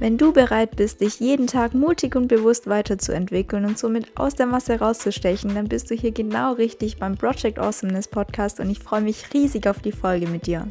[0.00, 4.46] Wenn du bereit bist, dich jeden Tag mutig und bewusst weiterzuentwickeln und somit aus der
[4.46, 9.00] Masse rauszustechen, dann bist du hier genau richtig beim Project Awesomeness Podcast und ich freue
[9.00, 10.68] mich riesig auf die Folge mit dir.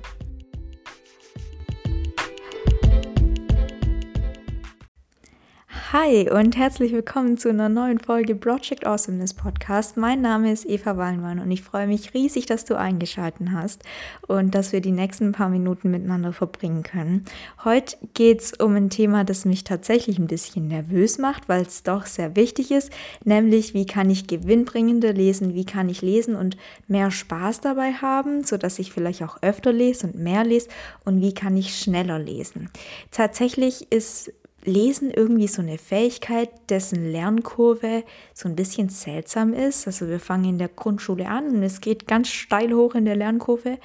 [5.94, 9.96] Hi und herzlich willkommen zu einer neuen Folge Project Awesomeness Podcast.
[9.96, 13.84] Mein Name ist Eva Wallmann und ich freue mich riesig, dass du eingeschaltet hast
[14.28, 17.24] und dass wir die nächsten paar Minuten miteinander verbringen können.
[17.64, 21.84] Heute geht es um ein Thema, das mich tatsächlich ein bisschen nervös macht, weil es
[21.84, 22.92] doch sehr wichtig ist,
[23.24, 26.58] nämlich wie kann ich gewinnbringender lesen, wie kann ich lesen und
[26.90, 30.68] mehr Spaß dabei haben, sodass ich vielleicht auch öfter lese und mehr lese
[31.06, 32.70] und wie kann ich schneller lesen.
[33.10, 34.34] Tatsächlich ist
[34.68, 38.04] Lesen irgendwie so eine Fähigkeit, dessen Lernkurve
[38.34, 39.88] so ein bisschen seltsam ist.
[39.88, 43.16] Also wir fangen in der Grundschule an und es geht ganz steil hoch in der
[43.16, 43.80] Lernkurve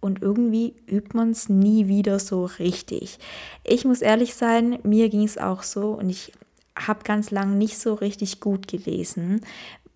[0.00, 3.18] und irgendwie übt man es nie wieder so richtig.
[3.64, 6.32] Ich muss ehrlich sein, mir ging es auch so und ich
[6.76, 9.40] habe ganz lang nicht so richtig gut gelesen.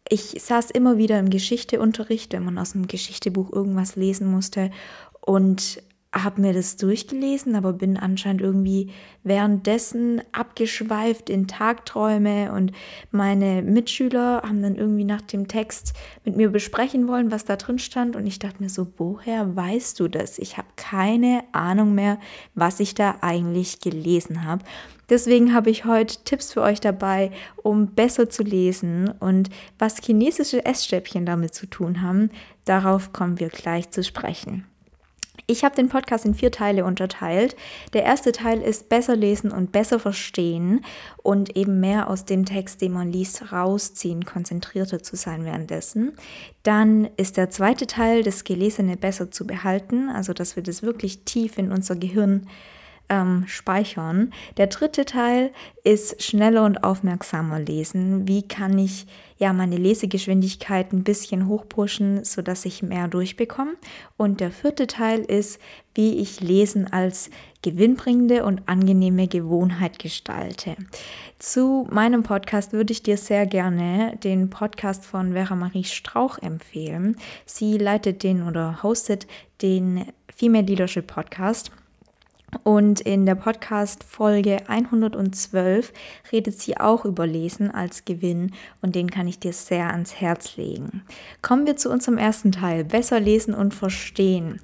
[0.09, 4.73] Ich saß immer wieder im Geschichteunterricht, wenn man aus dem Geschichtebuch irgendwas lesen musste
[5.21, 5.81] und
[6.13, 8.91] habe mir das durchgelesen, aber bin anscheinend irgendwie
[9.25, 12.73] währenddessen abgeschweift in Tagträume und
[13.11, 17.79] meine Mitschüler haben dann irgendwie nach dem Text mit mir besprechen wollen, was da drin
[17.79, 20.39] stand und ich dachte mir so, woher weißt du das?
[20.39, 22.19] Ich habe keine Ahnung mehr,
[22.55, 24.65] was ich da eigentlich gelesen habe.
[25.09, 30.65] Deswegen habe ich heute Tipps für euch dabei, um besser zu lesen und was chinesische
[30.65, 32.31] Essstäbchen damit zu tun haben,
[32.65, 34.67] darauf kommen wir gleich zu sprechen.
[35.47, 37.57] Ich habe den Podcast in vier Teile unterteilt.
[37.95, 40.85] Der erste Teil ist besser lesen und besser verstehen
[41.23, 46.13] und eben mehr aus dem Text, den man liest, rausziehen, konzentrierter zu sein währenddessen.
[46.63, 51.25] Dann ist der zweite Teil, das Gelesene besser zu behalten, also dass wir das wirklich
[51.25, 52.47] tief in unser Gehirn
[53.09, 54.33] ähm, speichern.
[54.57, 55.53] Der dritte Teil
[55.85, 58.27] ist schneller und aufmerksamer lesen.
[58.27, 59.07] Wie kann ich
[59.39, 63.75] ja meine Lesegeschwindigkeit ein bisschen hochpushen, sodass ich mehr durchbekomme?
[64.17, 65.61] Und der vierte Teil ist,
[65.95, 67.31] wie ich Lesen als
[67.61, 70.77] gewinnbringende und angenehme Gewohnheit gestalte.
[71.39, 77.17] Zu meinem Podcast würde ich dir sehr gerne den Podcast von Vera Marie Strauch empfehlen.
[77.45, 79.27] Sie leitet den oder hostet
[79.61, 81.71] den Female Leadership Podcast.
[82.65, 85.93] Und in der Podcast-Folge 112
[86.31, 88.53] redet sie auch über Lesen als Gewinn
[88.83, 91.03] und den kann ich dir sehr ans Herz legen.
[91.41, 94.61] Kommen wir zu unserem ersten Teil, besser lesen und verstehen.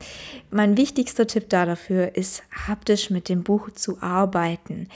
[0.50, 4.88] Mein wichtigster Tipp da dafür ist, haptisch mit dem Buch zu arbeiten.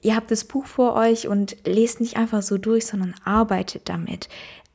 [0.00, 4.28] Ihr habt das Buch vor euch und lest nicht einfach so durch, sondern arbeitet damit.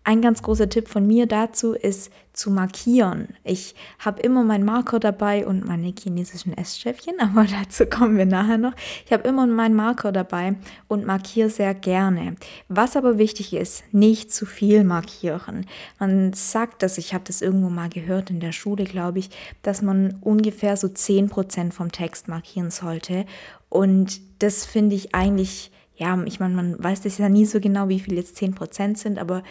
[0.07, 3.28] Ein ganz großer Tipp von mir dazu ist zu markieren.
[3.44, 8.57] Ich habe immer meinen Marker dabei und meine chinesischen Essstäbchen, aber dazu kommen wir nachher
[8.57, 8.72] noch.
[9.06, 10.56] Ich habe immer meinen Marker dabei
[10.88, 12.38] und markiere sehr gerne.
[12.69, 15.66] Was aber wichtig ist, nicht zu viel markieren.
[16.00, 19.29] Man sagt das, ich habe das irgendwo mal gehört in der Schule, glaube ich,
[19.62, 23.25] dass man ungefähr so 10% vom Text markieren sollte.
[23.67, 25.69] Und das finde ich eigentlich
[26.00, 29.17] ja, ich meine, man weiß das ja nie so genau, wie viel jetzt 10% sind,
[29.17, 29.41] aber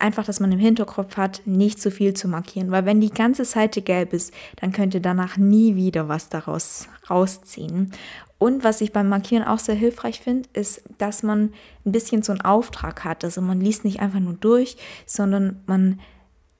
[0.00, 3.44] einfach, dass man im Hinterkopf hat, nicht zu viel zu markieren, weil wenn die ganze
[3.44, 7.92] Seite gelb ist, dann könnt ihr danach nie wieder was daraus rausziehen.
[8.38, 11.52] Und was ich beim Markieren auch sehr hilfreich finde, ist, dass man
[11.84, 13.22] ein bisschen so einen Auftrag hat.
[13.22, 16.00] Also man liest nicht einfach nur durch, sondern man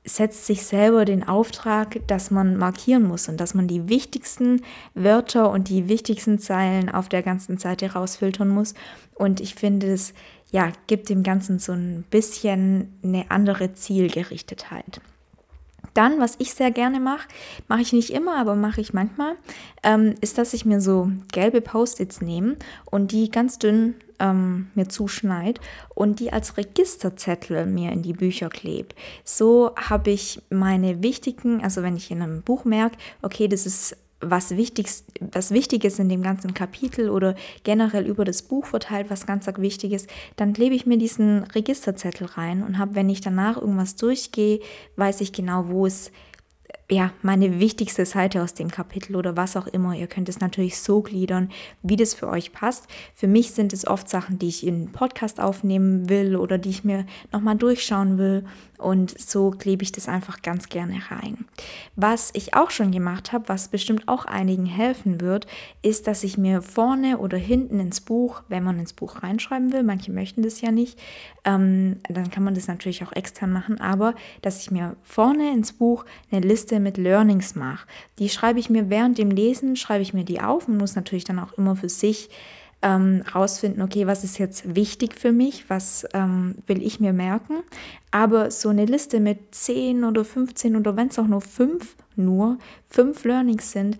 [0.05, 4.62] setzt sich selber den Auftrag, dass man markieren muss und dass man die wichtigsten
[4.95, 8.75] Wörter und die wichtigsten Zeilen auf der ganzen Seite rausfiltern muss.
[9.15, 10.15] Und ich finde, es
[10.50, 15.00] ja, gibt dem Ganzen so ein bisschen eine andere Zielgerichtetheit.
[15.94, 17.27] Dann, was ich sehr gerne mache,
[17.66, 19.34] mache ich nicht immer, aber mache ich manchmal,
[19.83, 22.56] ähm, ist, dass ich mir so gelbe Post-its nehme
[22.91, 25.60] und die ganz dünn ähm, mir zuschneide
[25.94, 28.94] und die als Registerzettel mir in die Bücher klebe.
[29.25, 33.97] So habe ich meine wichtigen, also wenn ich in einem Buch merke, okay, das ist
[34.20, 37.34] was, Wichtiges, was Wichtiges in dem ganzen Kapitel oder
[37.65, 42.27] generell über das Buch verteilt, was ganz wichtig ist, dann klebe ich mir diesen Registerzettel
[42.27, 44.60] rein und habe, wenn ich danach irgendwas durchgehe,
[44.97, 46.12] weiß ich genau, wo es
[46.91, 49.95] ja, meine wichtigste Seite aus dem Kapitel oder was auch immer.
[49.95, 51.51] Ihr könnt es natürlich so gliedern,
[51.83, 52.87] wie das für euch passt.
[53.15, 56.84] Für mich sind es oft Sachen, die ich in Podcast aufnehmen will oder die ich
[56.84, 58.45] mir nochmal durchschauen will
[58.81, 61.45] und so klebe ich das einfach ganz gerne rein.
[61.97, 65.47] Was ich auch schon gemacht habe, was bestimmt auch einigen helfen wird,
[65.83, 69.83] ist, dass ich mir vorne oder hinten ins Buch, wenn man ins Buch reinschreiben will,
[69.83, 70.98] manche möchten das ja nicht,
[71.45, 75.72] ähm, dann kann man das natürlich auch extern machen, aber dass ich mir vorne ins
[75.72, 77.86] Buch eine Liste mit Learnings mache.
[78.18, 81.24] Die schreibe ich mir während dem Lesen, schreibe ich mir die auf und muss natürlich
[81.24, 82.30] dann auch immer für sich
[82.82, 87.59] ähm, rausfinden, okay, was ist jetzt wichtig für mich, was ähm, will ich mir merken.
[88.10, 92.59] Aber so eine Liste mit 10 oder 15 oder wenn es auch nur 5 nur,
[92.88, 93.98] 5 Learnings sind,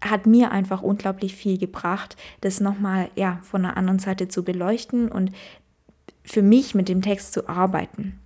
[0.00, 5.08] hat mir einfach unglaublich viel gebracht, das nochmal ja, von der anderen Seite zu beleuchten
[5.08, 5.30] und
[6.24, 8.18] für mich mit dem Text zu arbeiten.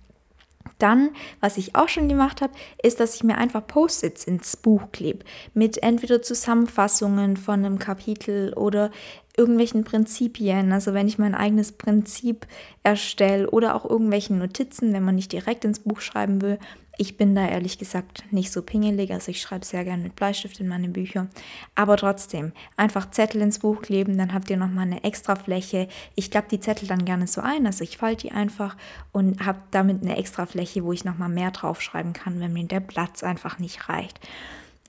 [0.79, 1.09] Dann,
[1.39, 5.25] was ich auch schon gemacht habe, ist, dass ich mir einfach Post-its ins Buch klebe.
[5.53, 8.91] Mit entweder Zusammenfassungen von einem Kapitel oder
[9.37, 10.71] irgendwelchen Prinzipien.
[10.71, 12.47] Also wenn ich mein eigenes Prinzip
[12.83, 16.57] erstelle oder auch irgendwelchen Notizen, wenn man nicht direkt ins Buch schreiben will,
[16.97, 20.59] ich bin da ehrlich gesagt nicht so pingelig, also ich schreibe sehr gerne mit Bleistift
[20.59, 21.27] in meine Bücher.
[21.75, 25.87] Aber trotzdem, einfach Zettel ins Buch kleben, dann habt ihr nochmal eine extra Fläche.
[26.15, 28.75] Ich klappe die Zettel dann gerne so ein, also ich falte die einfach
[29.11, 32.79] und habe damit eine extra Fläche, wo ich nochmal mehr draufschreiben kann, wenn mir der
[32.79, 34.19] Platz einfach nicht reicht.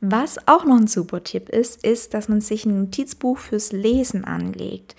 [0.00, 4.24] Was auch noch ein super Tipp ist, ist, dass man sich ein Notizbuch fürs Lesen
[4.24, 4.94] anlegt.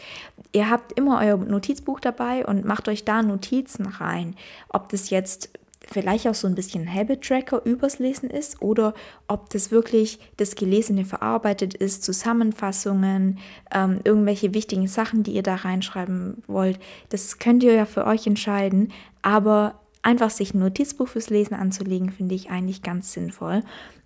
[0.51, 4.35] Ihr habt immer euer Notizbuch dabei und macht euch da Notizen rein.
[4.67, 5.51] Ob das jetzt
[5.91, 8.93] vielleicht auch so ein bisschen Habit-Tracker übers Lesen ist oder
[9.27, 13.39] ob das wirklich das Gelesene verarbeitet ist, Zusammenfassungen,
[13.73, 16.79] ähm, irgendwelche wichtigen Sachen, die ihr da reinschreiben wollt.
[17.09, 18.91] Das könnt ihr ja für euch entscheiden,
[19.21, 23.63] aber einfach sich ein Notizbuch fürs Lesen anzulegen, finde ich eigentlich ganz sinnvoll.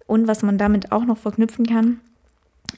[0.07, 1.99] Und was man damit auch noch verknüpfen kann,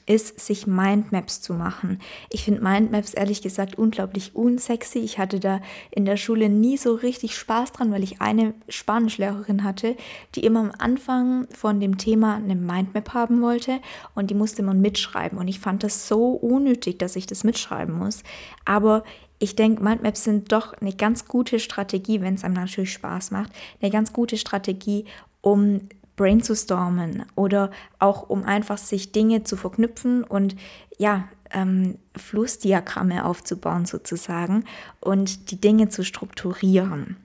[0.06, 2.00] ist, sich Mindmaps zu machen.
[2.30, 5.00] Ich finde Mindmaps ehrlich gesagt unglaublich unsexy.
[5.00, 5.60] Ich hatte da
[5.90, 9.96] in der Schule nie so richtig Spaß dran, weil ich eine Spanischlehrerin hatte,
[10.34, 13.80] die immer am Anfang von dem Thema eine Mindmap haben wollte
[14.14, 15.38] und die musste man mitschreiben.
[15.38, 18.22] Und ich fand das so unnötig, dass ich das mitschreiben muss.
[18.64, 19.02] Aber
[19.38, 23.52] ich denke, Mindmaps sind doch eine ganz gute Strategie, wenn es einem natürlich Spaß macht,
[23.82, 25.04] eine ganz gute Strategie,
[25.42, 25.80] um
[26.16, 30.56] brainstormen oder auch um einfach sich Dinge zu verknüpfen und
[30.98, 34.64] ja, ähm, Flussdiagramme aufzubauen sozusagen
[35.00, 37.16] und die Dinge zu strukturieren.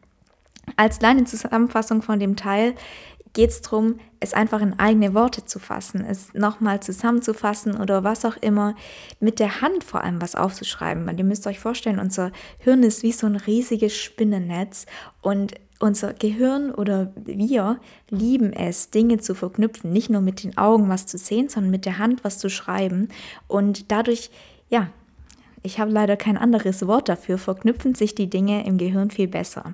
[0.78, 2.76] Als kleine Zusammenfassung von dem Teil
[3.34, 8.26] geht es darum, es einfach in eigene Worte zu fassen, es nochmal zusammenzufassen oder was
[8.26, 8.76] auch immer,
[9.20, 11.08] mit der Hand vor allem was aufzuschreiben.
[11.08, 14.86] Weil ihr müsst euch vorstellen, unser Hirn ist wie so ein riesiges Spinnennetz
[15.22, 17.80] und unser Gehirn oder wir
[18.10, 21.86] lieben es, Dinge zu verknüpfen, nicht nur mit den Augen was zu sehen, sondern mit
[21.86, 23.10] der Hand was zu schreiben.
[23.48, 24.30] Und dadurch,
[24.70, 24.90] ja,
[25.64, 29.74] ich habe leider kein anderes Wort dafür, verknüpfen sich die Dinge im Gehirn viel besser.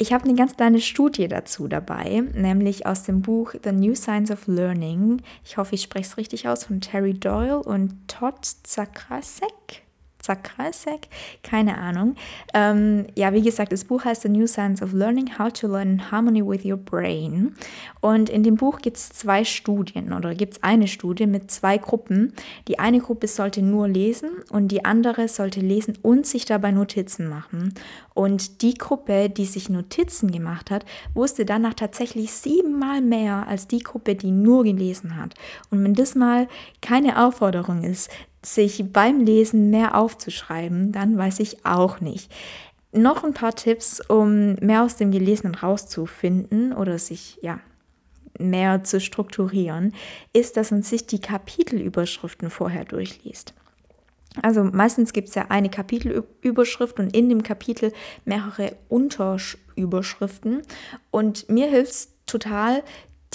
[0.00, 4.30] Ich habe eine ganz kleine Studie dazu dabei, nämlich aus dem Buch The New Science
[4.30, 5.22] of Learning.
[5.44, 9.82] Ich hoffe, ich spreche es richtig aus, von Terry Doyle und Todd Zakrasek.
[10.28, 11.08] Zakrasek,
[11.42, 12.14] keine Ahnung.
[12.54, 15.92] Ähm, ja, wie gesagt, das Buch heißt The New Science of Learning, How to Learn
[15.92, 17.54] in Harmony with Your Brain.
[18.00, 21.78] Und in dem Buch gibt es zwei Studien oder gibt es eine Studie mit zwei
[21.78, 22.34] Gruppen.
[22.68, 27.28] Die eine Gruppe sollte nur lesen und die andere sollte lesen und sich dabei Notizen
[27.28, 27.74] machen.
[28.14, 30.84] Und die Gruppe, die sich Notizen gemacht hat,
[31.14, 35.34] wusste danach tatsächlich siebenmal mehr als die Gruppe, die nur gelesen hat.
[35.70, 36.48] Und wenn das mal
[36.82, 38.10] keine Aufforderung ist,
[38.54, 42.32] sich beim Lesen mehr aufzuschreiben, dann weiß ich auch nicht.
[42.92, 47.60] Noch ein paar Tipps, um mehr aus dem Gelesenen rauszufinden oder sich ja
[48.38, 49.94] mehr zu strukturieren,
[50.32, 53.54] ist, dass man sich die Kapitelüberschriften vorher durchliest.
[54.42, 57.92] Also meistens gibt es ja eine Kapitelüberschrift und in dem Kapitel
[58.24, 60.62] mehrere Unterüberschriften.
[61.10, 62.82] Und mir hilft es total,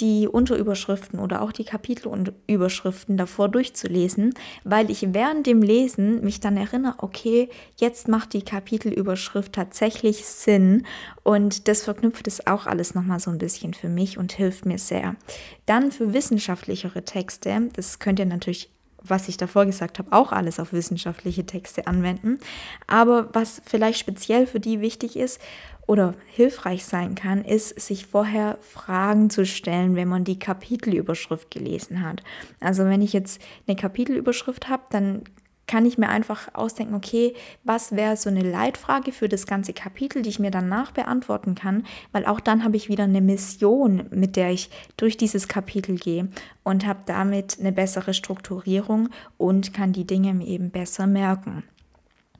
[0.00, 4.34] die Unterüberschriften oder auch die Kapitelüberschriften davor durchzulesen,
[4.64, 10.84] weil ich während dem Lesen mich dann erinnere, okay, jetzt macht die Kapitelüberschrift tatsächlich Sinn
[11.22, 14.78] und das verknüpft es auch alles nochmal so ein bisschen für mich und hilft mir
[14.78, 15.14] sehr.
[15.66, 18.73] Dann für wissenschaftlichere Texte, das könnt ihr natürlich
[19.06, 22.38] was ich davor gesagt habe, auch alles auf wissenschaftliche Texte anwenden.
[22.86, 25.40] Aber was vielleicht speziell für die wichtig ist,
[25.86, 32.02] oder hilfreich sein kann, ist, sich vorher Fragen zu stellen, wenn man die Kapitelüberschrift gelesen
[32.02, 32.22] hat.
[32.60, 35.22] Also wenn ich jetzt eine Kapitelüberschrift habe, dann
[35.66, 40.22] kann ich mir einfach ausdenken, okay, was wäre so eine Leitfrage für das ganze Kapitel,
[40.22, 44.36] die ich mir danach beantworten kann, weil auch dann habe ich wieder eine Mission, mit
[44.36, 46.28] der ich durch dieses Kapitel gehe
[46.62, 51.64] und habe damit eine bessere Strukturierung und kann die Dinge mir eben besser merken.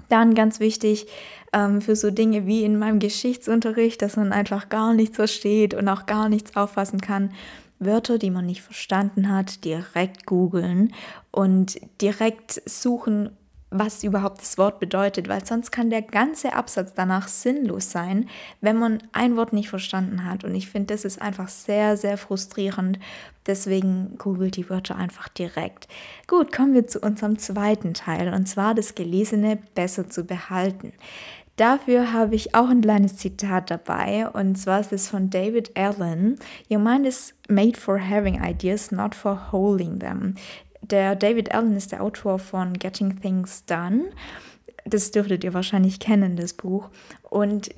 [0.09, 1.07] Dann ganz wichtig
[1.53, 5.89] ähm, für so Dinge wie in meinem Geschichtsunterricht, dass man einfach gar nichts versteht und
[5.89, 7.31] auch gar nichts auffassen kann.
[7.79, 10.95] Wörter, die man nicht verstanden hat, direkt googeln
[11.31, 13.31] und direkt suchen,
[13.77, 18.29] was überhaupt das Wort bedeutet, weil sonst kann der ganze Absatz danach sinnlos sein,
[18.61, 20.45] wenn man ein Wort nicht verstanden hat.
[20.45, 23.01] Und ich finde, das ist einfach sehr, sehr frustrierend.
[23.47, 25.89] Deswegen googelt die Wörter einfach direkt.
[26.29, 30.93] Gut, kommen wir zu unserem zweiten Teil, und zwar das Gelesene besser zu behalten.
[31.57, 36.37] Dafür habe ich auch ein kleines Zitat dabei und zwar ist es von David Allen.
[36.69, 40.35] Your mind is made for having ideas, not for holding them.
[40.83, 44.07] Der David Allen ist der Autor von Getting Things Done.
[44.85, 46.91] Das dürftet ihr wahrscheinlich kennen, das Buch.
[47.23, 47.71] Und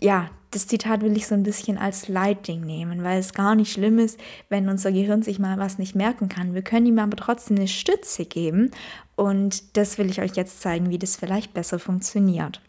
[0.00, 3.70] ja, das Zitat will ich so ein bisschen als Leitding nehmen, weil es gar nicht
[3.70, 6.54] schlimm ist, wenn unser Gehirn sich mal was nicht merken kann.
[6.54, 8.70] Wir können ihm aber trotzdem eine Stütze geben
[9.14, 12.62] und das will ich euch jetzt zeigen, wie das vielleicht besser funktioniert.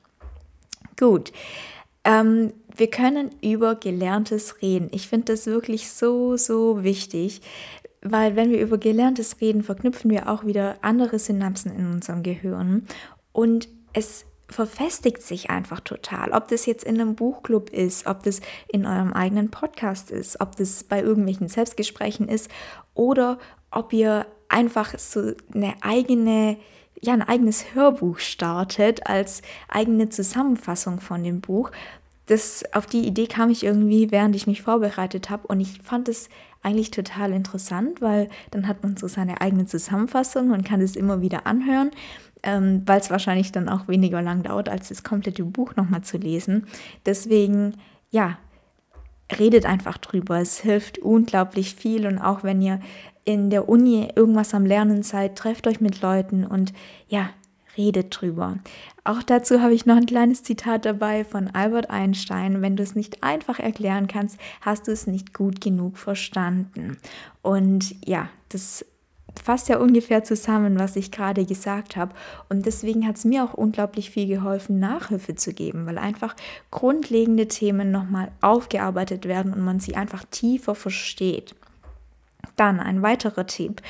[1.02, 1.34] Gut,
[2.04, 4.90] ähm, wir können über Gelerntes reden.
[4.92, 7.42] Ich finde das wirklich so, so wichtig,
[8.04, 12.86] weil wenn wir über Gelerntes reden, verknüpfen wir auch wieder andere Synapsen in unserem Gehirn
[13.32, 16.34] und es verfestigt sich einfach total.
[16.34, 20.56] Ob das jetzt in einem Buchclub ist, ob das in eurem eigenen Podcast ist, ob
[20.56, 22.48] das bei irgendwelchen Selbstgesprächen ist
[22.94, 23.40] oder
[23.72, 26.58] ob ihr einfach so eine eigene,
[27.00, 31.72] ja, ein eigenes Hörbuch startet als eigene Zusammenfassung von dem Buch.
[32.28, 36.08] Das, auf die Idee kam ich irgendwie, während ich mich vorbereitet habe und ich fand
[36.08, 36.30] es
[36.64, 41.22] eigentlich total interessant, weil dann hat man so seine eigene Zusammenfassung und kann es immer
[41.22, 41.92] wieder anhören,
[42.44, 46.18] ähm, weil es wahrscheinlich dann auch weniger lang dauert, als das komplette Buch nochmal zu
[46.18, 46.68] lesen.
[47.06, 47.74] Deswegen,
[48.12, 48.38] ja,
[49.40, 50.40] redet einfach drüber.
[50.40, 52.80] Es hilft unglaublich viel und auch wenn ihr
[53.24, 56.74] in der Uni irgendwas am Lernen seid, trefft euch mit Leuten und
[57.08, 57.30] ja,
[57.78, 58.58] redet drüber.
[59.04, 62.62] Auch dazu habe ich noch ein kleines Zitat dabei von Albert Einstein.
[62.62, 66.98] Wenn du es nicht einfach erklären kannst, hast du es nicht gut genug verstanden.
[67.42, 68.86] Und ja, das
[69.42, 72.14] fasst ja ungefähr zusammen, was ich gerade gesagt habe.
[72.50, 76.36] Und deswegen hat es mir auch unglaublich viel geholfen, Nachhilfe zu geben, weil einfach
[76.70, 81.56] grundlegende Themen nochmal aufgearbeitet werden und man sie einfach tiefer versteht.
[82.56, 83.82] Dann ein weiterer Tipp.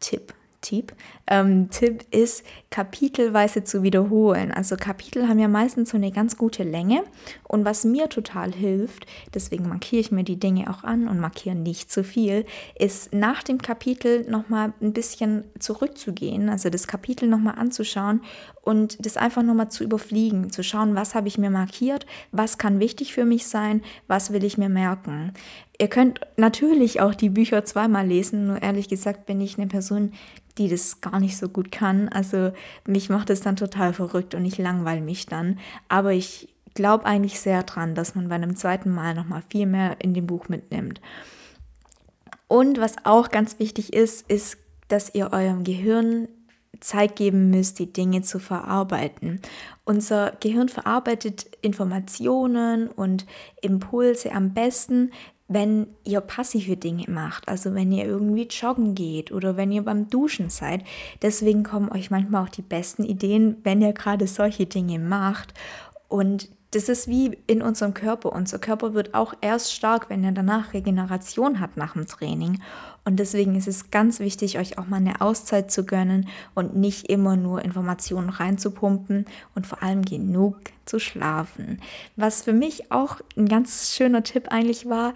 [0.00, 0.34] Tipp.
[0.62, 0.94] Tipp,
[1.26, 4.50] ähm, Tipp ist, kapitelweise zu wiederholen.
[4.52, 7.02] Also Kapitel haben ja meistens so eine ganz gute Länge.
[7.46, 11.56] Und was mir total hilft, deswegen markiere ich mir die Dinge auch an und markiere
[11.56, 12.46] nicht zu viel,
[12.78, 18.22] ist nach dem Kapitel nochmal ein bisschen zurückzugehen, also das Kapitel nochmal anzuschauen
[18.62, 22.78] und das einfach nochmal zu überfliegen, zu schauen, was habe ich mir markiert, was kann
[22.78, 25.32] wichtig für mich sein, was will ich mir merken.
[25.82, 30.12] Ihr könnt natürlich auch die Bücher zweimal lesen, nur ehrlich gesagt bin ich eine Person,
[30.56, 32.08] die das gar nicht so gut kann.
[32.08, 32.52] Also
[32.86, 35.58] mich macht es dann total verrückt und ich langweile mich dann.
[35.88, 39.96] Aber ich glaube eigentlich sehr dran, dass man bei einem zweiten Mal nochmal viel mehr
[39.98, 41.00] in dem Buch mitnimmt.
[42.46, 46.28] Und was auch ganz wichtig ist, ist, dass ihr eurem Gehirn
[46.78, 49.40] Zeit geben müsst, die Dinge zu verarbeiten.
[49.84, 53.26] Unser Gehirn verarbeitet Informationen und
[53.62, 55.10] Impulse am besten,
[55.52, 60.08] wenn ihr passive Dinge macht, also wenn ihr irgendwie joggen geht oder wenn ihr beim
[60.08, 60.84] Duschen seid.
[61.22, 65.54] Deswegen kommen euch manchmal auch die besten Ideen, wenn ihr gerade solche Dinge macht.
[66.08, 68.32] Und das ist wie in unserem Körper.
[68.32, 72.62] Unser Körper wird auch erst stark, wenn er danach Regeneration hat nach dem Training.
[73.04, 77.08] Und deswegen ist es ganz wichtig, euch auch mal eine Auszeit zu gönnen und nicht
[77.08, 81.80] immer nur Informationen reinzupumpen und vor allem genug zu schlafen.
[82.16, 85.14] Was für mich auch ein ganz schöner Tipp eigentlich war,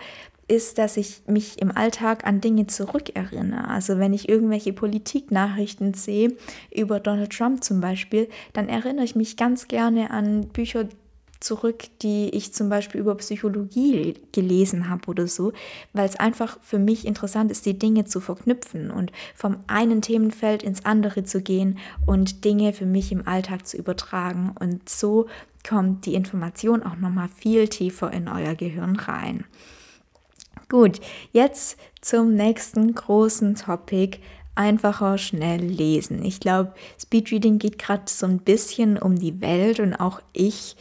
[0.48, 3.68] ist, dass ich mich im Alltag an Dinge zurückerinnere.
[3.68, 6.36] Also wenn ich irgendwelche Politiknachrichten sehe,
[6.74, 10.88] über Donald Trump zum Beispiel, dann erinnere ich mich ganz gerne an Bücher,
[11.46, 15.52] zurück, die ich zum Beispiel über Psychologie gelesen habe oder so,
[15.92, 20.62] weil es einfach für mich interessant ist, die Dinge zu verknüpfen und vom einen Themenfeld
[20.62, 24.54] ins andere zu gehen und Dinge für mich im Alltag zu übertragen.
[24.58, 25.26] Und so
[25.66, 29.44] kommt die Information auch nochmal viel tiefer in euer Gehirn rein.
[30.68, 31.00] Gut,
[31.32, 34.18] jetzt zum nächsten großen Topic,
[34.56, 36.24] einfacher schnell lesen.
[36.24, 40.76] Ich glaube, Speedreading geht gerade so ein bisschen um die Welt und auch ich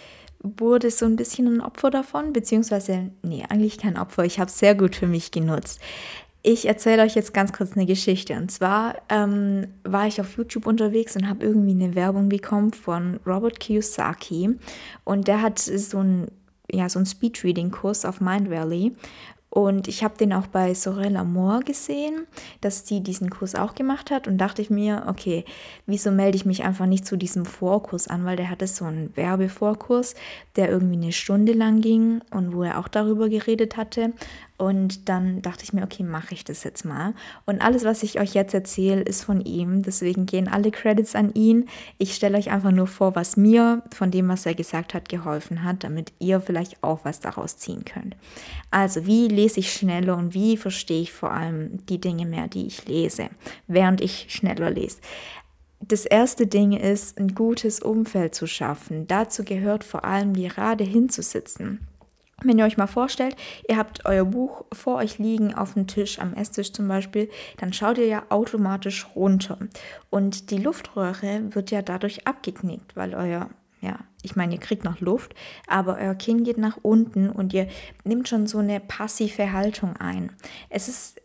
[0.58, 4.60] wurde so ein bisschen ein Opfer davon, beziehungsweise, nee, eigentlich kein Opfer, ich habe es
[4.60, 5.80] sehr gut für mich genutzt.
[6.44, 8.34] Ich erzähle euch jetzt ganz kurz eine Geschichte.
[8.36, 13.20] Und zwar ähm, war ich auf YouTube unterwegs und habe irgendwie eine Werbung bekommen von
[13.26, 14.56] Robert Kiyosaki.
[15.04, 16.28] Und der hat so ein
[16.72, 18.96] ja, so einen Speedreading-Kurs auf Mind Valley.
[19.56, 22.28] Und ich habe den auch bei Sorella Moore gesehen,
[22.60, 24.28] dass die diesen Kurs auch gemacht hat.
[24.28, 25.46] Und dachte ich mir, okay,
[25.86, 28.26] wieso melde ich mich einfach nicht zu diesem Vorkurs an?
[28.26, 30.16] Weil der hatte so einen Werbevorkurs,
[30.58, 34.12] der irgendwie eine Stunde lang ging und wo er auch darüber geredet hatte.
[34.58, 37.14] Und dann dachte ich mir, okay, mache ich das jetzt mal.
[37.46, 39.82] Und alles, was ich euch jetzt erzähle, ist von ihm.
[39.82, 41.68] Deswegen gehen alle Credits an ihn.
[41.98, 45.64] Ich stelle euch einfach nur vor, was mir von dem, was er gesagt hat, geholfen
[45.64, 48.16] hat, damit ihr vielleicht auch was daraus ziehen könnt.
[48.72, 52.68] Also, wie lese ich schneller und wie verstehe ich vor allem die Dinge mehr, die
[52.68, 53.30] ich lese,
[53.68, 54.98] während ich schneller lese?
[55.88, 59.06] das erste Ding ist, ein gutes Umfeld zu schaffen.
[59.08, 61.80] Dazu gehört vor allem gerade hinzusitzen.
[62.46, 63.36] Wenn ihr euch mal vorstellt,
[63.68, 67.74] ihr habt euer Buch vor euch liegen auf dem Tisch, am Esstisch zum Beispiel, dann
[67.74, 69.58] schaut ihr ja automatisch runter.
[70.12, 73.50] Und die Luftröhre wird ja dadurch abgeknickt, weil euer,
[73.82, 75.34] ja, ich meine, ihr kriegt noch Luft,
[75.68, 77.68] aber euer Kinn geht nach unten und ihr
[78.04, 80.32] nehmt schon so eine passive Haltung ein.
[80.70, 81.22] Es ist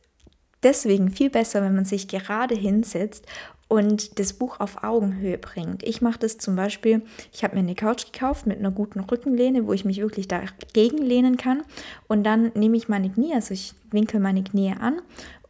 [0.63, 3.27] deswegen viel besser, wenn man sich gerade hinsetzt
[3.71, 5.85] und das Buch auf Augenhöhe bringt.
[5.85, 9.65] Ich mache das zum Beispiel, ich habe mir eine Couch gekauft mit einer guten Rückenlehne,
[9.65, 11.63] wo ich mich wirklich dagegen lehnen kann.
[12.09, 15.01] Und dann nehme ich meine Knie, also ich winkel meine Knie an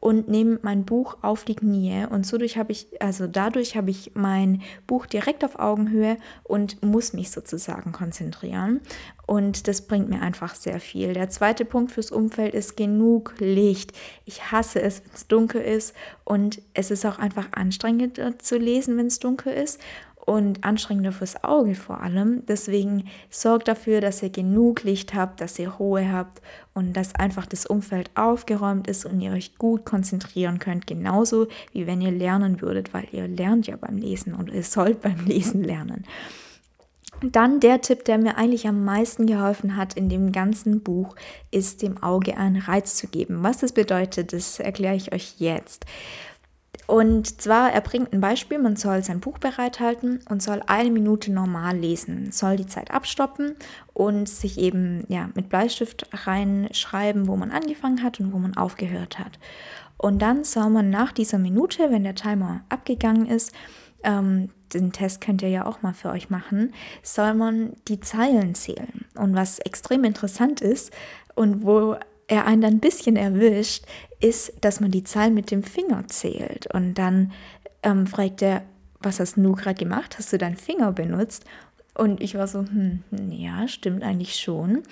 [0.00, 4.12] und nehme mein Buch auf die Knie und so habe ich also dadurch habe ich
[4.14, 8.80] mein Buch direkt auf Augenhöhe und muss mich sozusagen konzentrieren
[9.26, 11.12] und das bringt mir einfach sehr viel.
[11.12, 13.92] Der zweite Punkt fürs Umfeld ist genug Licht.
[14.25, 18.97] Ich hasse es, wenn es dunkel ist und es ist auch einfach anstrengender zu lesen,
[18.97, 19.80] wenn es dunkel ist
[20.30, 22.46] und anstrengender fürs Auge vor allem.
[22.46, 26.40] Deswegen sorgt dafür, dass ihr genug Licht habt, dass ihr Ruhe habt
[26.72, 30.87] und dass einfach das Umfeld aufgeräumt ist und ihr euch gut konzentrieren könnt.
[30.87, 35.00] Genauso wie wenn ihr lernen würdet, weil ihr lernt ja beim Lesen und ihr sollt
[35.02, 36.04] beim Lesen lernen.
[37.22, 41.16] Dann der Tipp, der mir eigentlich am meisten geholfen hat in dem ganzen Buch,
[41.50, 43.42] ist dem Auge einen Reiz zu geben.
[43.42, 45.87] Was das bedeutet, das erkläre ich euch jetzt.
[46.90, 51.30] Und zwar, er bringt ein Beispiel, man soll sein Buch bereithalten und soll eine Minute
[51.30, 53.54] normal lesen, soll die Zeit abstoppen
[53.94, 59.20] und sich eben ja, mit Bleistift reinschreiben, wo man angefangen hat und wo man aufgehört
[59.20, 59.38] hat.
[59.99, 63.54] Und dann soll man nach dieser Minute, wenn der Timer abgegangen ist,
[64.02, 68.56] ähm, den Test könnt ihr ja auch mal für euch machen, soll man die Zeilen
[68.56, 69.04] zählen.
[69.14, 70.92] Und was extrem interessant ist
[71.37, 71.94] und wo
[72.26, 73.85] er einen dann ein bisschen erwischt,
[74.20, 76.72] ist, dass man die Zahl mit dem Finger zählt.
[76.72, 77.32] Und dann
[77.82, 78.62] ähm, fragt er,
[79.00, 80.18] was hast du gerade gemacht?
[80.18, 81.44] Hast du deinen Finger benutzt?
[81.94, 84.83] Und ich war so, hm, ja, stimmt eigentlich schon.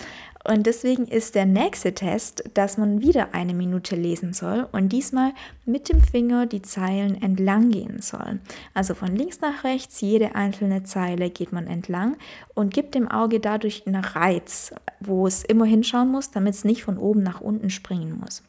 [0.47, 5.33] Und deswegen ist der nächste Test, dass man wieder eine Minute lesen soll und diesmal
[5.65, 8.39] mit dem Finger die Zeilen entlang gehen soll.
[8.73, 12.15] Also von links nach rechts, jede einzelne Zeile geht man entlang
[12.53, 16.83] und gibt dem Auge dadurch einen Reiz, wo es immer hinschauen muss, damit es nicht
[16.83, 18.43] von oben nach unten springen muss.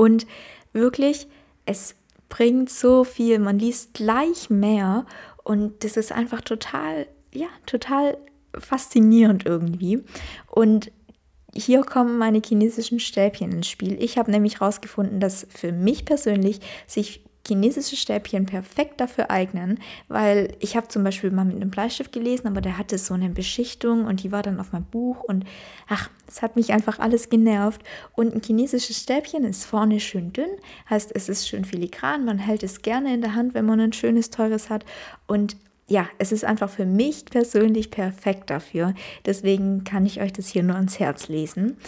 [0.00, 0.26] Und
[0.72, 1.28] wirklich,
[1.66, 1.94] es
[2.30, 5.04] bringt so viel, man liest gleich mehr
[5.44, 8.16] und das ist einfach total, ja, total
[8.58, 10.02] faszinierend irgendwie.
[10.46, 10.90] Und
[11.52, 14.02] hier kommen meine chinesischen Stäbchen ins Spiel.
[14.02, 20.54] Ich habe nämlich herausgefunden, dass für mich persönlich sich chinesische Stäbchen perfekt dafür eignen, weil
[20.60, 24.04] ich habe zum Beispiel mal mit einem Bleistift gelesen, aber der hatte so eine Beschichtung
[24.04, 25.44] und die war dann auf meinem Buch und
[25.88, 27.82] ach, es hat mich einfach alles genervt.
[28.14, 30.50] Und ein chinesisches Stäbchen ist vorne schön dünn,
[30.88, 33.92] heißt es ist schön filigran, man hält es gerne in der Hand, wenn man ein
[33.92, 34.84] schönes, teures hat
[35.26, 35.56] und
[35.88, 38.94] ja, es ist einfach für mich persönlich perfekt dafür.
[39.26, 41.78] Deswegen kann ich euch das hier nur ans Herz lesen.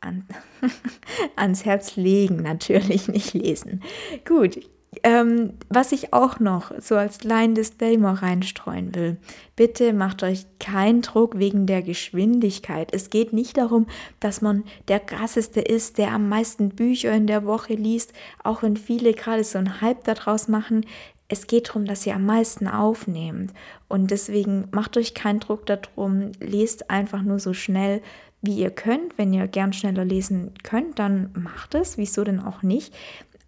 [0.00, 0.28] An,
[1.36, 3.82] ans Herz legen, natürlich nicht lesen.
[4.24, 4.60] Gut,
[5.02, 9.16] ähm, was ich auch noch so als kleinen Disclaimer reinstreuen will,
[9.54, 12.92] bitte macht euch keinen Druck wegen der Geschwindigkeit.
[12.92, 13.86] Es geht nicht darum,
[14.20, 18.76] dass man der krasseste ist, der am meisten Bücher in der Woche liest, auch wenn
[18.76, 20.84] viele gerade so einen Hype daraus machen
[21.28, 23.52] es geht darum, dass ihr am meisten aufnehmt.
[23.86, 28.02] Und deswegen macht euch keinen Druck darum, lest einfach nur so schnell,
[28.40, 29.18] wie ihr könnt.
[29.18, 31.98] Wenn ihr gern schneller lesen könnt, dann macht es.
[31.98, 32.94] Wieso denn auch nicht?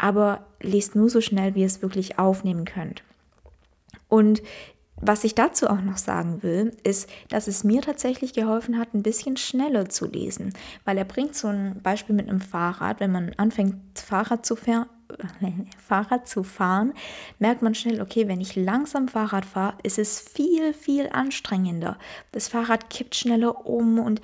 [0.01, 3.03] Aber lest nur so schnell, wie ihr es wirklich aufnehmen könnt.
[4.09, 4.43] Und
[5.03, 9.03] was ich dazu auch noch sagen will, ist, dass es mir tatsächlich geholfen hat, ein
[9.03, 10.53] bisschen schneller zu lesen,
[10.85, 14.57] weil er bringt so ein Beispiel mit einem Fahrrad, wenn man anfängt, Fahrrad zu,
[15.87, 16.93] Fahrrad zu fahren,
[17.39, 21.99] merkt man schnell, okay, wenn ich langsam Fahrrad fahre, ist es viel, viel anstrengender.
[22.33, 24.21] Das Fahrrad kippt schneller um und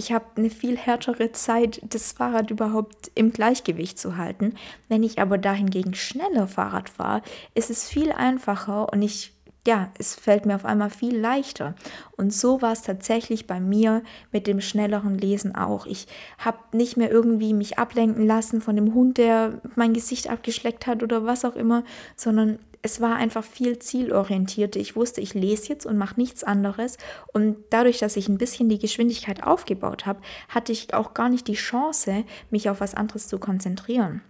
[0.00, 4.54] ich habe eine viel härtere Zeit, das Fahrrad überhaupt im Gleichgewicht zu halten.
[4.88, 7.20] Wenn ich aber dahingegen schneller Fahrrad fahre,
[7.54, 9.34] ist es viel einfacher und ich
[9.66, 11.74] ja, es fällt mir auf einmal viel leichter.
[12.16, 15.86] Und so war es tatsächlich bei mir mit dem schnelleren Lesen auch.
[15.86, 16.06] Ich
[16.38, 21.02] habe nicht mehr irgendwie mich ablenken lassen von dem Hund, der mein Gesicht abgeschleckt hat
[21.02, 21.84] oder was auch immer,
[22.16, 24.80] sondern es war einfach viel zielorientierter.
[24.80, 26.96] Ich wusste, ich lese jetzt und mache nichts anderes.
[27.32, 31.46] Und dadurch, dass ich ein bisschen die Geschwindigkeit aufgebaut habe, hatte ich auch gar nicht
[31.46, 34.22] die Chance, mich auf was anderes zu konzentrieren.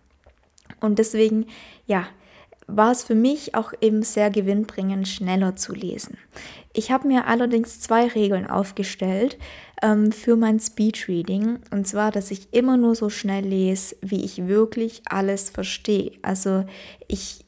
[0.80, 1.46] Und deswegen,
[1.86, 2.06] ja,
[2.76, 6.18] war es für mich auch eben sehr gewinnbringend, schneller zu lesen.
[6.72, 9.38] Ich habe mir allerdings zwei Regeln aufgestellt
[9.82, 11.58] ähm, für mein Speedreading.
[11.70, 16.12] Und zwar, dass ich immer nur so schnell lese, wie ich wirklich alles verstehe.
[16.22, 16.64] Also
[17.08, 17.44] ich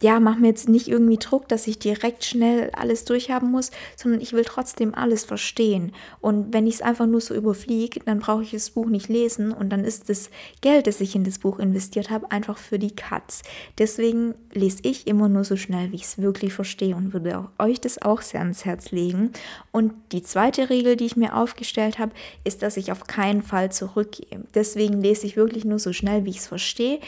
[0.00, 4.20] ja, mach mir jetzt nicht irgendwie Druck, dass ich direkt schnell alles durchhaben muss, sondern
[4.20, 5.92] ich will trotzdem alles verstehen.
[6.20, 9.52] Und wenn ich es einfach nur so überfliege, dann brauche ich das Buch nicht lesen
[9.52, 10.30] und dann ist das
[10.60, 13.42] Geld, das ich in das Buch investiert habe, einfach für die Katz.
[13.78, 17.64] Deswegen lese ich immer nur so schnell, wie ich es wirklich verstehe und würde auch
[17.64, 19.32] euch das auch sehr ans Herz legen.
[19.72, 22.12] Und die zweite Regel, die ich mir aufgestellt habe,
[22.44, 24.44] ist, dass ich auf keinen Fall zurückgehe.
[24.54, 27.00] Deswegen lese ich wirklich nur so schnell, wie ich es verstehe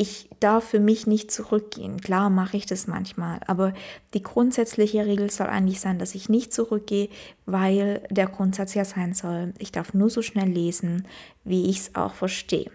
[0.00, 2.00] ich darf für mich nicht zurückgehen.
[2.00, 3.74] Klar mache ich das manchmal, aber
[4.14, 7.10] die grundsätzliche Regel soll eigentlich sein, dass ich nicht zurückgehe,
[7.44, 11.06] weil der Grundsatz ja sein soll, ich darf nur so schnell lesen,
[11.44, 12.70] wie ich es auch verstehe.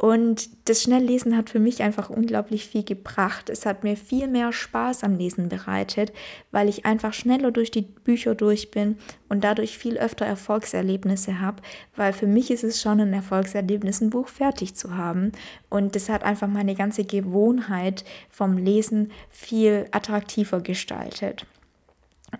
[0.00, 3.50] Und das Schnelllesen hat für mich einfach unglaublich viel gebracht.
[3.50, 6.14] Es hat mir viel mehr Spaß am Lesen bereitet,
[6.52, 8.96] weil ich einfach schneller durch die Bücher durch bin
[9.28, 11.60] und dadurch viel öfter Erfolgserlebnisse habe,
[11.96, 15.32] weil für mich ist es schon ein Erfolgserlebnis, ein Buch fertig zu haben.
[15.68, 21.44] Und das hat einfach meine ganze Gewohnheit vom Lesen viel attraktiver gestaltet.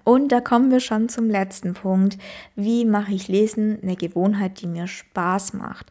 [0.05, 2.17] Und da kommen wir schon zum letzten Punkt.
[2.57, 5.91] Wie mache ich Lesen eine Gewohnheit, die mir Spaß macht?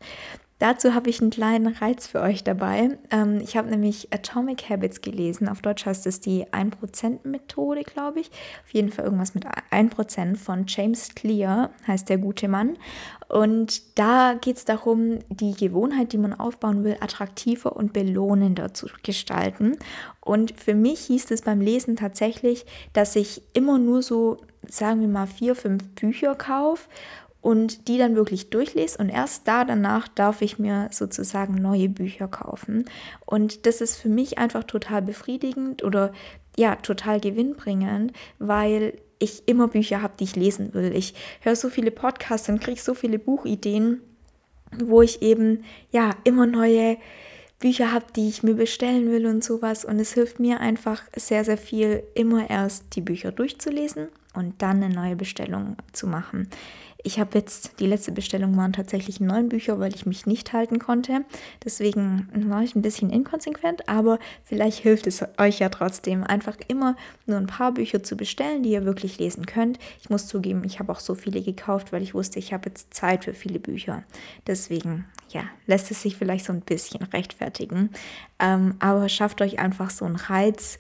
[0.60, 2.98] Dazu habe ich einen kleinen Reiz für euch dabei.
[3.12, 5.48] Ähm, ich habe nämlich Atomic Habits gelesen.
[5.48, 8.30] Auf Deutsch heißt es die 1%-Methode, glaube ich.
[8.66, 12.78] Auf jeden Fall irgendwas mit 1% von James Clear, heißt der gute Mann.
[13.30, 18.88] Und da geht es darum, die Gewohnheit, die man aufbauen will, attraktiver und belohnender zu
[19.02, 19.78] gestalten.
[20.20, 25.08] Und für mich hieß es beim Lesen tatsächlich, dass ich immer nur so, sagen wir
[25.08, 26.90] mal, vier, fünf Bücher kaufe
[27.42, 32.28] und die dann wirklich durchlese und erst da danach darf ich mir sozusagen neue Bücher
[32.28, 32.86] kaufen.
[33.26, 36.12] Und das ist für mich einfach total befriedigend oder
[36.58, 40.94] ja, total gewinnbringend, weil ich immer Bücher habe, die ich lesen will.
[40.96, 44.02] Ich höre so viele Podcasts und kriege so viele Buchideen,
[44.78, 46.98] wo ich eben ja immer neue
[47.60, 49.84] Bücher habe, die ich mir bestellen will und sowas.
[49.86, 54.82] Und es hilft mir einfach sehr, sehr viel, immer erst die Bücher durchzulesen und dann
[54.82, 56.50] eine neue Bestellung zu machen.
[57.02, 60.80] Ich habe jetzt, die letzte Bestellung waren tatsächlich neun Bücher, weil ich mich nicht halten
[60.80, 61.24] konnte.
[61.64, 66.98] Deswegen war ich ein bisschen inkonsequent, aber vielleicht hilft es euch ja trotzdem, einfach immer
[67.26, 69.80] nur ein paar Bücher zu bestellen, die ihr wirklich lesen könnt.
[70.02, 72.94] Ich muss zugeben, ich habe auch so viele gekauft, weil ich wusste, ich habe jetzt
[72.94, 74.04] Zeit für viele Bücher.
[74.46, 77.92] Deswegen, ja, lässt es sich vielleicht so ein bisschen rechtfertigen.
[78.40, 80.80] Ähm, aber schafft euch einfach so einen Reiz,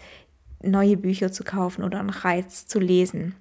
[0.61, 3.35] neue Bücher zu kaufen oder einen Reiz zu lesen.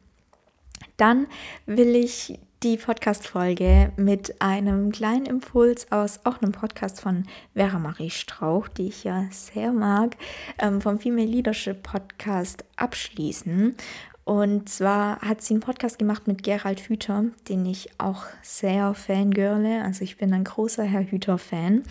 [0.97, 1.27] Dann
[1.67, 8.11] will ich die Podcast-Folge mit einem kleinen Impuls aus auch einem Podcast von Vera Marie
[8.11, 10.17] Strauch, die ich ja sehr mag,
[10.59, 13.77] ähm, vom Female Leadership Podcast abschließen.
[14.25, 19.83] Und zwar hat sie einen Podcast gemacht mit Gerald Hüther, den ich auch sehr fangirle.
[19.83, 21.85] Also ich bin ein großer Herr Hüther-Fan.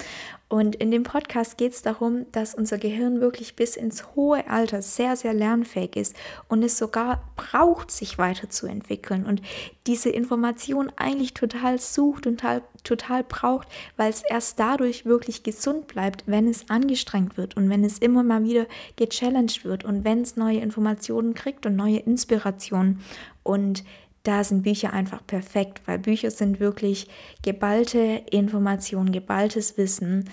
[0.49, 4.81] Und in dem Podcast geht es darum, dass unser Gehirn wirklich bis ins hohe Alter
[4.81, 6.15] sehr, sehr lernfähig ist
[6.47, 9.41] und es sogar braucht, sich weiterzuentwickeln und
[9.87, 15.87] diese Information eigentlich total sucht und total, total braucht, weil es erst dadurch wirklich gesund
[15.87, 20.21] bleibt, wenn es angestrengt wird und wenn es immer mal wieder gechallenged wird und wenn
[20.21, 23.01] es neue Informationen kriegt und neue Inspirationen.
[23.43, 23.83] Und
[24.27, 27.07] da sind Bücher einfach perfekt, weil Bücher sind wirklich
[27.43, 30.29] geballte Informationen, geballtes Wissen.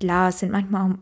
[0.00, 0.94] Klar, es sind manchmal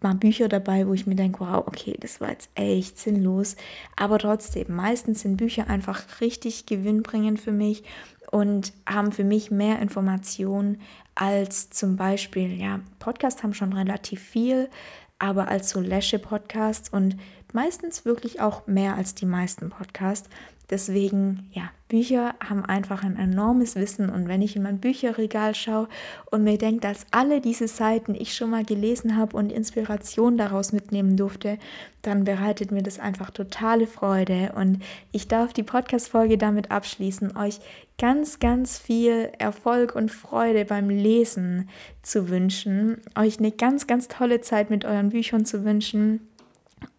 [0.00, 3.56] mal Bücher dabei, wo ich mir denke, wow, okay, das war jetzt echt sinnlos.
[3.96, 7.82] Aber trotzdem, meistens sind Bücher einfach richtig gewinnbringend für mich
[8.30, 10.80] und haben für mich mehr Informationen
[11.16, 14.68] als zum Beispiel, ja, Podcasts haben schon relativ viel,
[15.18, 17.16] aber als so Läsche-Podcasts und
[17.52, 20.28] meistens wirklich auch mehr als die meisten Podcasts.
[20.70, 24.08] Deswegen, ja, Bücher haben einfach ein enormes Wissen.
[24.08, 25.88] Und wenn ich in mein Bücherregal schaue
[26.30, 30.72] und mir denke, dass alle diese Seiten ich schon mal gelesen habe und Inspiration daraus
[30.72, 31.58] mitnehmen durfte,
[32.02, 34.52] dann bereitet mir das einfach totale Freude.
[34.54, 34.80] Und
[35.10, 37.58] ich darf die Podcast-Folge damit abschließen, euch
[37.98, 41.68] ganz, ganz viel Erfolg und Freude beim Lesen
[42.02, 46.29] zu wünschen, euch eine ganz, ganz tolle Zeit mit euren Büchern zu wünschen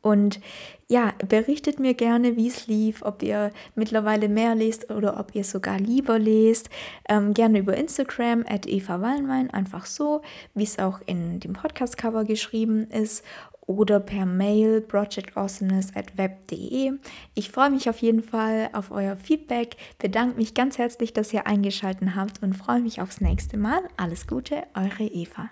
[0.01, 0.39] Und
[0.87, 5.43] ja, berichtet mir gerne, wie es lief, ob ihr mittlerweile mehr lest oder ob ihr
[5.43, 6.69] sogar lieber lest.
[7.07, 10.21] Ähm, gerne über Instagram at Eva Wallenwein, einfach so,
[10.53, 13.23] wie es auch in dem Podcast-Cover geschrieben ist
[13.67, 16.93] oder per Mail projectawesomeness@web.de.
[17.35, 21.47] Ich freue mich auf jeden Fall auf euer Feedback, bedanke mich ganz herzlich, dass ihr
[21.47, 23.81] eingeschaltet habt und freue mich aufs nächste Mal.
[23.97, 25.49] Alles Gute, eure Eva.